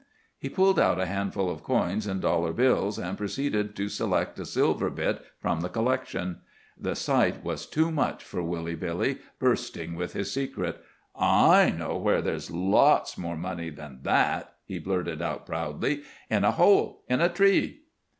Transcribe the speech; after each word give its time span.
He 0.39 0.49
pulled 0.49 0.79
out 0.79 0.99
a 0.99 1.05
handful 1.05 1.47
of 1.47 1.61
coins 1.61 2.07
and 2.07 2.19
dollar 2.19 2.53
bills, 2.53 2.97
and 2.97 3.15
proceeded 3.15 3.75
to 3.75 3.87
select 3.87 4.39
a 4.39 4.47
silver 4.47 4.89
bit 4.89 5.23
from 5.39 5.61
the 5.61 5.69
collection. 5.69 6.39
The 6.75 6.95
sight 6.95 7.43
was 7.43 7.67
too 7.67 7.91
much 7.91 8.23
for 8.23 8.41
Woolly 8.41 8.73
Billy, 8.73 9.19
bursting 9.37 9.93
with 9.93 10.13
his 10.13 10.31
secret. 10.33 10.81
"I 11.15 11.69
know 11.69 11.97
where 11.97 12.23
there's 12.23 12.49
lots 12.49 13.15
more 13.15 13.37
money 13.37 13.69
like 13.69 14.01
that," 14.01 14.55
he 14.65 14.79
blurted 14.79 15.21
out 15.21 15.45
proudly, 15.45 16.01
"in 16.31 16.45
a 16.45 16.49
hole 16.51 17.03
in 17.07 17.21
a 17.21 17.29
tree." 17.29 17.81